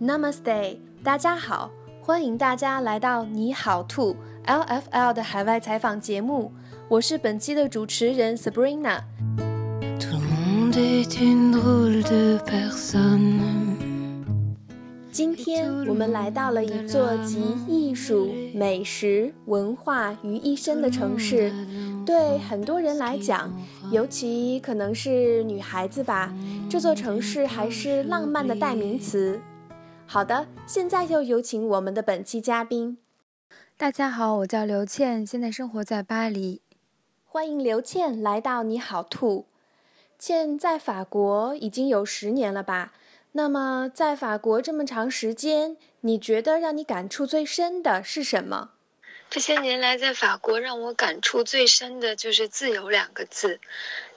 [0.00, 4.14] Namaste，大家好，欢迎大家来到你好兔
[4.46, 6.52] LFL 的海外采访节目，
[6.88, 9.00] 我是本期的主持人 Sabrina。
[15.10, 21.50] 今天我们来到了一座集艺术、美食、文化于一身的城市。
[22.06, 23.52] 对很多人来讲，
[23.90, 26.32] 尤其可能是女孩子吧，
[26.70, 29.40] 这座城市还是浪漫的代名词。
[30.10, 32.96] 好的，现在就有请我们的本期嘉宾。
[33.76, 36.62] 大家好，我叫刘倩，现在生活在巴黎。
[37.26, 39.44] 欢迎刘倩来到你好兔。
[40.18, 42.94] 倩在法国已经有十年了吧？
[43.32, 48.70] 那么，在法国这么长时间，你觉得让你感触最深的是什么？
[49.30, 53.60] 这些年来，在法国让我感触最深的就是“自由”两个字。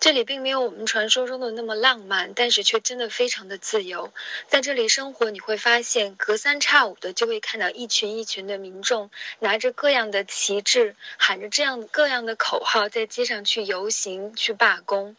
[0.00, 4.12] 这里并没有我们传说中的那么浪漫，但是却真的非常的自由。
[4.48, 15.16] 在这里生活，你会发现隔三差五的就会看到一群一群的民众拿着各样的旗帜，喊着这样各样的口号，在街上去游行、去罢工。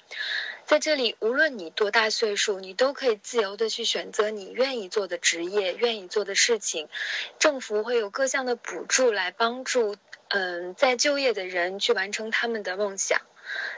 [0.70, 6.90] 在这里，无论你多大岁数，你都可以自由的去选择你愿意做的职业、愿意做的事情。
[7.40, 9.96] 政府会有各项的补助来帮助，
[10.28, 13.20] 嗯，在就业的人去完成他们的梦想。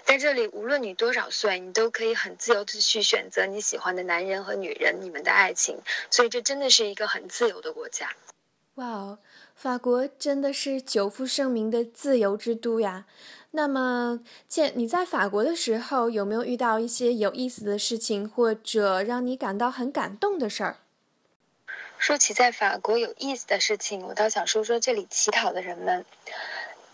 [0.04, 5.80] 在这里，无论你多少岁，你都可以很自由的去选择你喜欢的男人和女人，你们的爱情。
[6.10, 8.10] 所以，这真的是一个很自由的国家。
[8.76, 9.20] 哇哦，
[9.56, 13.06] 法国真的是久负盛名的自由之都呀！
[13.54, 20.78] 那么，倩，你在法国的时候有没有遇到一些有意思的事情，或者让你感到很感动的事儿？
[21.98, 26.06] 说起在法国有意思的事情，我倒想说说这里乞讨的人们，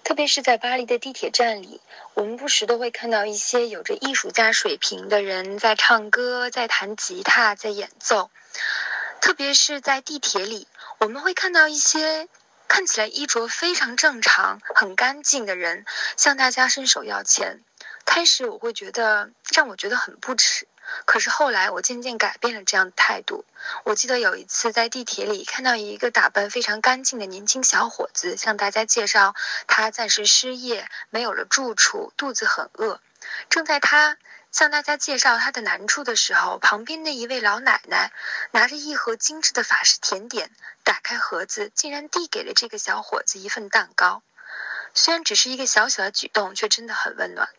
[0.04, 1.80] 特别是在巴黎的地铁站里，
[2.16, 8.32] 我们不时都会看到一些有着艺术家水平的人在唱歌、在弹吉他、在演奏。
[9.22, 10.68] 特别是在地铁里，
[11.00, 12.28] 我们会看到一些。
[12.68, 17.62] 看起来衣着非常正常、很干净的人向大家伸手要钱。
[18.06, 20.66] 开始我会觉得让我觉得很不耻，
[21.06, 23.44] 可是后来我渐渐改变了这样的态度。
[23.84, 29.36] 我记得有一次在地铁里看到一个打扮非常干净的年轻小伙子向大家介绍
[29.68, 33.02] 他暂时失业、没有了住处、肚子很饿。
[33.50, 34.18] 正在他
[34.58, 38.12] 向大家介绍他的难处的时候，旁边的一位老奶奶
[38.50, 40.50] 拿着一盒精致的法式甜点，
[40.84, 44.24] 打开盒子，竟然递给了这个小伙子一份蛋糕。
[44.96, 47.50] 虽然只是一个小小的举动，却真的很温暖。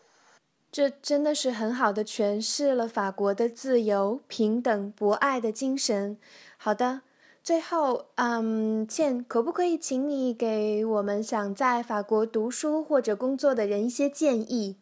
[0.73, 6.19] 这真的是很好的诠释了法国的自由、平等、博爱的精神。
[6.57, 7.03] 好的，
[7.45, 14.79] 最后，嗯，倩，可不可以请你给我们想在法国读书或者工作的人一些建议？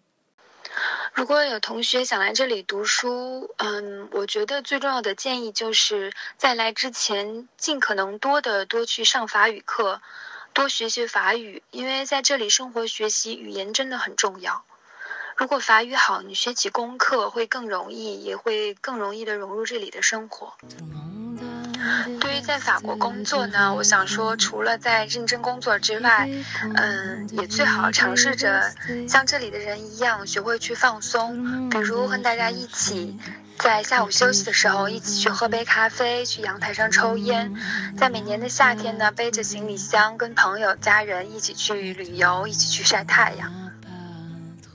[1.17, 10.03] 如果有同学想来这里读书，嗯，我觉得最重要的建议就是在来之前尽可能多的多去上法语课，
[10.53, 14.67] 多学学法语，因为在这里生活学习语言真的很重要。
[15.39, 20.53] 如果法语好，你学起功课会更容易，也会更容易的融入这里的生活。
[22.21, 26.29] 对于在法国工作呢，我想说，除了在认真工作之外，
[26.75, 28.73] 嗯，也最好尝试着
[29.09, 33.19] 像这里的人一样，学会去放松，比如和大家一起
[33.59, 37.55] 在下午休息的时候，一起去喝杯咖啡，去阳台上抽烟，
[37.97, 43.53] 在每年的夏天呢，背着行李箱，跟朋友、家人一起去旅游，一起去晒太阳。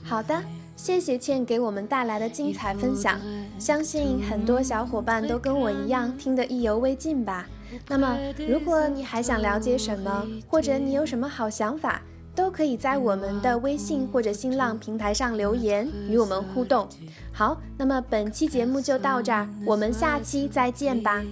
[0.04, 0.42] 好的。
[0.82, 3.16] 谢谢倩给我们带来的精彩分享，
[3.56, 7.46] 相信很多小伙伴都跟我一样听得意犹未尽吧。
[7.86, 12.02] 那么，如果你还想了解什么，或者你有什么好想法，
[12.34, 16.88] 都可以在我们的微信或者新浪平台上留言与我们互动。
[17.32, 21.22] 好，那么本期节目就到这儿，我们下期再见吧。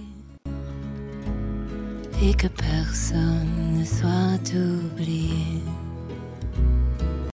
[2.21, 5.59] Et que personne ne soit oublié.